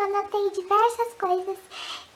eu 0.00 0.04
anotei 0.04 0.50
diversas 0.50 1.14
coisas 1.14 1.58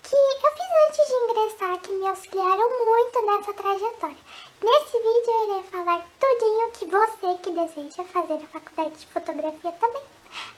que 0.03 0.17
eu 0.17 0.51
fiz 0.53 0.71
antes 0.89 1.07
de 1.07 1.15
ingressar 1.15 1.81
que 1.81 1.93
me 1.93 2.09
auxiliaram 2.09 2.87
muito 2.87 3.23
nessa 3.27 3.53
trajetória. 3.53 4.17
Nesse 4.63 4.99
vídeo 4.99 5.29
eu 5.29 5.45
irei 5.45 5.63
falar 5.65 6.07
tudinho 6.19 6.71
que 6.73 6.87
você 6.87 7.39
que 7.43 7.51
deseja 7.51 8.05
fazer 8.05 8.35
a 8.35 8.49
faculdade 8.59 8.97
de 8.97 9.07
fotografia 9.07 9.73
também 9.73 10.03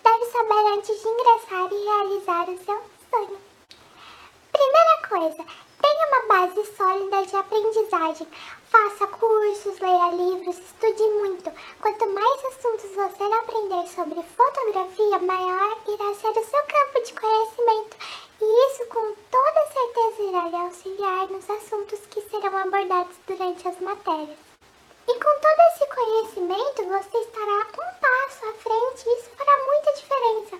deve 0.04 0.24
saber 0.26 0.66
antes 0.76 1.02
de 1.02 1.08
ingressar 1.08 1.72
e 1.72 1.84
realizar 1.84 2.48
o 2.48 2.64
seu 2.64 2.82
sonho. 3.10 3.38
Primeira 4.52 5.08
coisa, 5.08 5.65
tenha 5.80 6.06
uma 6.08 6.26
base 6.26 6.64
sólida 6.76 7.26
de 7.26 7.36
aprendizagem. 7.36 8.28
Faça 8.70 9.06
cursos, 9.06 9.78
leia 9.78 10.10
livros, 10.12 10.58
estude 10.58 11.02
muito. 11.20 11.50
Quanto 11.80 12.06
mais 12.12 12.44
assuntos 12.44 12.90
você 12.94 13.22
aprender 13.22 13.88
sobre 13.88 14.22
fotografia, 14.22 15.18
maior 15.18 15.78
irá 15.88 16.14
ser 16.14 16.38
o 16.38 16.44
seu 16.44 16.62
campo 16.62 17.02
de 17.04 17.12
conhecimento. 17.14 17.96
E 18.40 18.72
isso 18.72 18.86
com 18.86 19.14
toda 19.30 19.66
certeza 19.72 20.22
irá 20.22 20.48
lhe 20.48 20.56
auxiliar 20.56 21.28
nos 21.28 21.48
assuntos 21.48 22.00
que 22.10 22.20
serão 22.22 22.56
abordados 22.58 23.16
durante 23.26 23.68
as 23.68 23.80
matérias. 23.80 24.38
E 25.08 25.14
com 25.14 25.40
todo 25.40 25.60
esse 25.72 25.86
conhecimento, 25.86 26.82
você 26.84 27.18
estará 27.18 27.66
um 27.72 28.00
passo 28.00 28.46
à 28.46 28.52
frente. 28.54 29.08
Isso 29.08 29.30
fará 29.36 29.64
muita 29.64 29.92
diferença. 29.92 30.58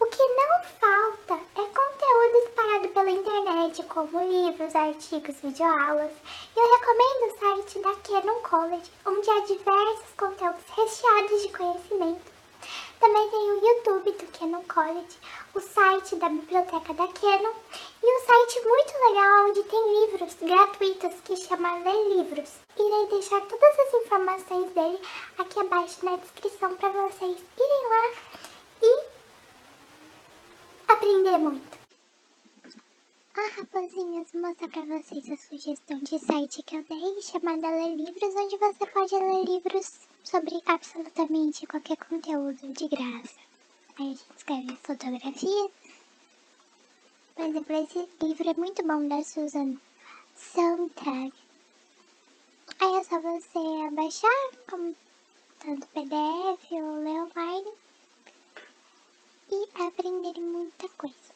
O 0.00 0.06
que 0.06 0.22
não 0.22 0.64
falta 0.80 1.34
é 1.54 1.64
conteúdo 1.66 2.36
espalhado 2.38 2.88
pela 2.88 3.10
internet, 3.10 3.82
como 3.94 4.18
livros, 4.28 4.74
artigos, 4.74 5.36
videoaulas. 5.40 6.10
Eu 6.56 6.68
recomendo 6.72 7.26
o 7.26 7.38
site 7.38 7.78
da 7.78 7.94
Canon 7.94 8.40
College, 8.40 8.90
onde 9.06 9.30
há 9.30 9.40
diversos 9.42 10.10
conteúdos 10.18 10.64
recheados 10.76 11.42
de 11.42 11.48
conhecimento. 11.56 12.32
Também 12.98 13.30
tem 13.30 13.52
o 13.52 13.64
YouTube 13.64 14.10
do 14.10 14.36
Canon 14.36 14.64
College, 14.64 15.16
o 15.54 15.60
site 15.60 16.16
da 16.16 16.28
biblioteca 16.28 16.92
da 16.92 17.06
Canon 17.06 17.52
e 18.02 18.16
um 18.16 18.26
site 18.26 18.66
muito 18.66 18.92
legal 19.06 19.48
onde 19.48 19.62
tem 19.62 20.00
livros 20.00 20.34
gratuitos 20.42 21.14
que 21.24 21.36
chama 21.36 21.78
Ler 21.84 22.16
Livros. 22.16 22.50
Irei 22.76 23.06
deixar 23.06 23.42
todas 23.42 23.78
as 23.78 23.94
informações 23.94 24.72
dele 24.72 24.98
aqui 25.38 25.60
abaixo 25.60 26.04
na 26.04 26.16
descrição 26.16 26.74
para 26.74 26.88
vocês 26.88 27.38
irem 27.56 27.88
lá 27.90 28.10
e 28.82 29.04
aprender 30.88 31.38
muito. 31.38 31.73
Ah, 33.36 33.50
rapazinhas, 33.58 34.30
vou 34.30 34.42
mostrar 34.42 34.68
pra 34.68 34.82
vocês 34.82 35.28
a 35.28 35.36
sugestão 35.36 35.98
de 35.98 36.20
site 36.20 36.62
que 36.62 36.76
eu 36.76 36.84
dei, 36.84 37.20
chamada 37.20 37.68
Ler 37.68 37.96
Livros, 37.96 38.32
onde 38.36 38.56
você 38.56 38.86
pode 38.86 39.12
ler 39.12 39.44
livros 39.44 40.06
sobre 40.22 40.62
absolutamente 40.64 41.66
qualquer 41.66 41.96
conteúdo 41.96 42.72
de 42.72 42.86
graça. 42.86 43.40
Aí 43.98 44.06
a 44.06 44.14
gente 44.14 44.24
escreve 44.36 44.76
fotografia. 44.76 45.70
Por 47.34 47.44
exemplo, 47.44 47.76
esse 47.76 48.08
livro 48.22 48.50
é 48.50 48.54
muito 48.54 48.86
bom 48.86 49.08
da 49.08 49.20
Susan 49.24 49.76
Sontag. 50.36 51.32
Aí 52.78 52.94
é 52.94 53.02
só 53.02 53.20
você 53.20 53.86
abaixar, 53.88 54.50
como 54.70 54.94
tanto 55.58 55.88
PDF 55.88 56.70
ou 56.70 57.02
ler 57.02 57.20
online, 57.20 57.72
e 59.50 59.82
aprender 59.82 60.40
muita 60.40 60.88
coisa. 60.90 61.33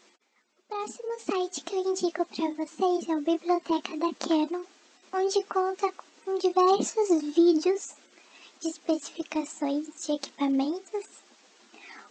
Próximo 0.69 1.19
site 1.19 1.63
que 1.63 1.77
eu 1.77 1.81
indico 1.81 2.27
para 2.27 2.51
vocês 2.51 3.09
é 3.09 3.17
o 3.17 3.23
Biblioteca 3.23 3.97
da 3.97 4.13
Canon, 4.13 4.65
onde 5.15 5.43
conta 5.45 5.91
com 6.23 6.37
diversos 6.39 7.23
vídeos 7.35 7.95
de 8.61 8.69
especificações 8.69 9.87
de 10.05 10.13
equipamentos, 10.13 11.07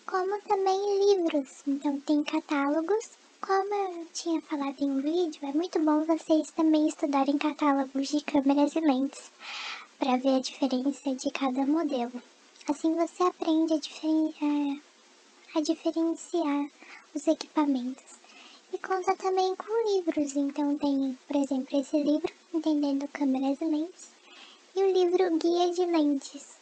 como 0.07 0.41
também 0.41 1.05
livros. 1.05 1.61
Então 1.67 1.99
tem 2.01 2.23
catálogos. 2.23 3.11
Como 3.39 3.73
eu 3.75 4.07
tinha 4.11 4.41
falado 4.41 4.81
em 4.81 5.01
vídeo, 5.01 5.47
é 5.47 5.53
muito 5.53 5.77
bom 5.77 6.03
vocês 6.05 6.49
também 6.49 6.87
estudarem 6.87 7.37
catálogos 7.37 8.07
de 8.07 8.21
câmeras 8.21 8.75
e 8.75 8.79
lentes 8.79 9.31
para 9.99 10.17
ver 10.17 10.37
a 10.37 10.41
diferença 10.41 11.13
de 11.13 11.29
cada 11.29 11.63
modelo. 11.63 12.23
Assim 12.67 12.95
você 12.95 13.21
aprende 13.21 13.73
a, 13.73 13.77
diferen 13.77 14.81
a 15.53 15.61
diferenciar 15.61 16.71
os 17.13 17.27
equipamentos. 17.27 18.26
E 18.73 18.77
conta 18.79 19.15
também 19.15 19.55
com 19.55 19.95
livros, 19.95 20.35
então 20.35 20.77
tem, 20.77 21.17
por 21.25 21.37
exemplo, 21.37 21.79
esse 21.79 22.03
livro, 22.03 22.33
Entendendo 22.53 23.07
Câmeras 23.07 23.61
e 23.61 23.65
Lentes, 23.65 24.09
e 24.75 24.83
o 24.83 24.91
livro 24.91 25.37
Guia 25.37 25.71
de 25.71 25.85
Lentes. 25.85 26.57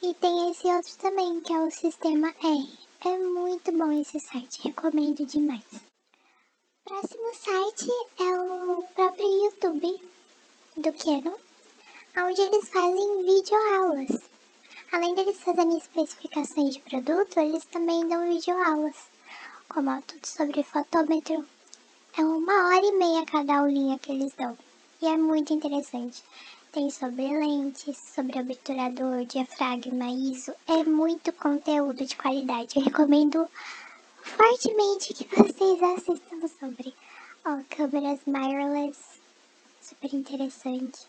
E 0.00 0.14
tem 0.14 0.50
esse 0.50 0.66
outro 0.68 0.96
também, 0.96 1.40
que 1.42 1.52
é 1.52 1.58
o 1.58 1.70
Sistema 1.70 2.34
R. 2.42 2.78
É 3.04 3.18
muito 3.18 3.70
bom 3.72 3.92
esse 3.92 4.18
site, 4.20 4.62
recomendo 4.62 5.26
demais. 5.26 5.62
Próximo 6.82 7.34
site 7.34 7.90
é 8.20 8.40
o 8.40 8.82
próprio 8.94 9.44
YouTube 9.44 10.00
do 10.78 10.92
Canon, 10.94 11.36
onde 12.16 12.40
eles 12.40 12.68
fazem 12.70 13.22
videoaulas. 13.22 14.22
Além 14.92 15.14
deles 15.14 15.40
fazerem 15.40 15.76
especificações 15.76 16.74
de 16.74 16.80
produto, 16.80 17.38
eles 17.38 17.66
também 17.66 18.08
dão 18.08 18.32
videoaulas 18.32 19.13
é 19.76 20.02
tudo 20.06 20.24
sobre 20.24 20.62
fotômetro. 20.62 21.44
É 22.16 22.24
uma 22.24 22.68
hora 22.68 22.86
e 22.86 22.92
meia 22.92 23.26
cada 23.26 23.58
aulinha 23.58 23.98
que 23.98 24.12
eles 24.12 24.32
dão. 24.34 24.56
E 25.02 25.06
é 25.06 25.16
muito 25.16 25.52
interessante. 25.52 26.22
Tem 26.70 26.88
sobre 26.90 27.26
lentes, 27.26 27.98
sobre 27.98 28.38
obturador, 28.38 29.24
diafragma, 29.26 30.10
ISO. 30.10 30.54
É 30.68 30.84
muito 30.84 31.32
conteúdo 31.32 32.06
de 32.06 32.16
qualidade. 32.16 32.76
Eu 32.76 32.84
recomendo 32.84 33.48
fortemente 34.22 35.12
que 35.12 35.24
vocês 35.34 35.82
assistam 35.82 36.48
sobre. 36.60 36.94
Ó, 37.44 37.58
câmeras 37.68 38.20
mirrorless. 38.26 38.98
Super 39.82 40.14
interessante. 40.14 41.00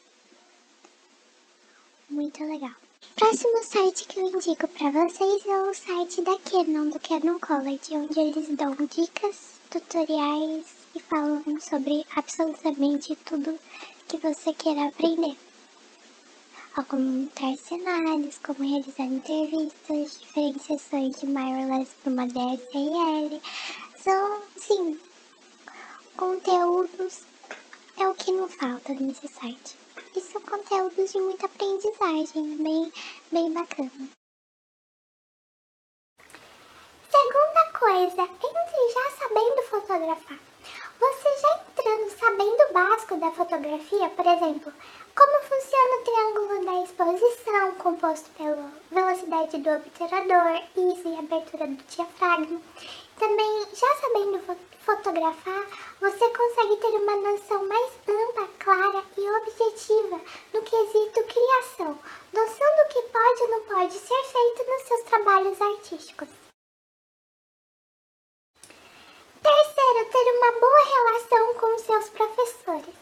Muito 2.09 2.43
legal. 2.43 2.84
Próximo 3.15 3.63
site 3.63 4.07
que 4.09 4.19
eu 4.19 4.27
indico 4.27 4.67
para 4.67 4.91
vocês 4.91 5.45
é 5.45 5.61
o 5.61 5.73
site 5.73 6.21
da 6.21 6.37
Canon, 6.37 6.89
do 6.89 6.99
Canon 6.99 7.39
College, 7.39 7.95
onde 7.95 8.19
eles 8.19 8.49
dão 8.57 8.75
dicas, 8.75 9.53
tutoriais 9.69 10.65
e 10.93 10.99
falam 10.99 11.41
sobre 11.61 12.05
absolutamente 12.13 13.15
tudo 13.23 13.57
que 14.09 14.17
você 14.17 14.51
queira 14.51 14.89
aprender. 14.89 15.37
Como 16.75 17.01
montar 17.01 17.55
cenários, 17.55 18.37
como 18.39 18.69
realizar 18.69 19.05
entrevistas, 19.05 20.19
diferenciações 20.19 21.17
de 21.17 21.25
mirrorless 21.25 21.91
para 22.03 22.11
uma 22.11 22.27
DSLR. 22.27 23.41
São, 23.95 24.41
sim, 24.57 24.99
conteúdos 26.17 27.21
é 27.97 28.09
o 28.09 28.13
que 28.13 28.33
não 28.33 28.49
falta 28.49 28.93
nesse 28.93 29.29
site 29.29 29.84
e 30.15 30.21
são 30.21 30.41
conteúdos 30.41 31.11
de 31.11 31.19
muita 31.19 31.45
aprendizagem, 31.45 32.57
bem, 32.57 32.93
bem 33.31 33.51
bacana. 33.51 34.09
Segunda 37.09 37.79
coisa, 37.79 38.21
entre 38.21 38.93
já 38.93 39.11
sabendo 39.17 39.61
fotografar. 39.63 40.39
Você 40.99 41.41
já 41.41 41.65
entrando 41.67 42.09
sabendo 42.17 42.63
o 42.63 42.73
básico 42.73 43.17
da 43.17 43.31
fotografia, 43.31 44.09
por 44.09 44.25
exemplo, 44.25 44.73
como 45.15 45.43
funciona 45.43 45.95
o 45.95 46.03
triângulo 46.03 46.65
da 46.65 46.83
exposição, 46.83 47.75
composto 47.75 48.29
pela 48.31 48.71
velocidade 48.91 49.57
do 49.57 49.69
obturador, 49.69 50.63
ISO 50.75 51.09
e 51.09 51.19
abertura 51.19 51.68
do 51.68 51.83
diafragma. 51.83 52.61
Também, 53.19 53.68
já 53.73 53.95
sabendo 53.95 54.39
fotografar, 54.85 55.65
você 56.00 56.29
consegue 56.29 56.75
ter 56.77 56.97
uma 56.97 57.15
noção 57.15 57.68
mais 57.68 57.91
ampla, 58.07 58.47
clara 58.59 59.03
e 59.18 59.29
objetiva 59.29 60.21
no 60.53 60.61
quesito 60.61 61.23
criação, 61.23 62.00
noção 62.33 62.68
do 62.77 62.94
que 62.94 63.01
pode 63.03 63.41
ou 63.41 63.47
não 63.50 63.61
pode 63.63 63.94
ser 63.94 64.23
feito 64.23 64.63
nos 64.69 64.81
seus 64.83 65.01
trabalhos 65.03 65.61
artísticos. 65.61 66.29
Terceiro, 69.41 70.09
ter 70.11 70.31
uma 70.38 70.51
boa 70.59 70.85
relação 70.85 71.53
com 71.53 71.65
seus 71.85 72.09
professores. 72.09 72.95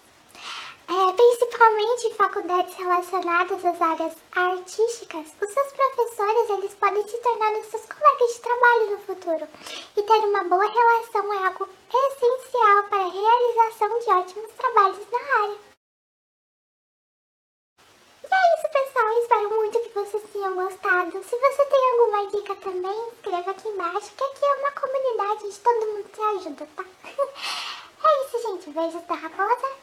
É, 0.85 1.13
principalmente 1.13 2.07
em 2.07 2.13
faculdades 2.15 2.75
relacionadas 2.75 3.65
às 3.65 3.81
áreas 3.81 4.13
artísticas, 4.35 5.27
os 5.41 5.49
seus 5.49 5.71
professores 5.71 6.49
eles 6.49 6.73
podem 6.75 7.07
se 7.07 7.17
tornar 7.19 7.55
seus 7.63 7.85
colegas 7.85 8.33
de 8.33 8.39
trabalho 8.41 8.91
no 8.91 8.97
futuro. 8.99 9.47
E 9.95 10.03
ter 10.03 10.27
uma 10.27 10.43
boa 10.43 10.65
relação 10.65 11.33
é 11.33 11.47
algo 11.47 11.69
essencial 11.89 12.83
para 12.89 13.05
a 13.05 13.07
realização 13.07 13.99
de 13.99 14.09
ótimos 14.09 14.51
trabalhos 14.57 15.07
na 15.09 15.43
área. 15.43 15.57
E 18.23 18.35
é 18.35 18.55
isso, 18.55 18.69
pessoal. 18.71 19.19
Espero 19.21 19.49
muito 19.51 19.79
que 19.79 19.89
vocês 19.89 20.23
tenham 20.33 20.55
gostado. 20.55 21.23
Se 21.23 21.37
você 21.37 21.65
tem 21.65 21.91
alguma 21.91 22.29
dica 22.29 22.55
também, 22.55 23.07
escreva 23.13 23.51
aqui 23.51 23.69
embaixo, 23.69 24.11
que 24.17 24.23
aqui 24.23 24.45
é 24.45 24.55
uma 24.55 24.71
comunidade 24.71 25.49
de 25.49 25.59
todo 25.59 25.87
mundo 25.87 26.09
se 26.13 26.21
ajuda, 26.21 26.67
tá? 26.75 26.83
Beijos 28.73 29.05
da 29.07 29.13
Raposa 29.13 29.82